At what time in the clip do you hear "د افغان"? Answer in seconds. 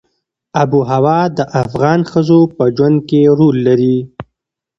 1.37-1.99